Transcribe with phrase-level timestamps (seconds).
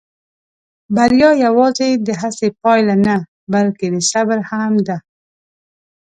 [0.95, 3.15] بریا یواځې د هڅې پایله نه،
[3.53, 4.97] بلکې د صبر هم ده.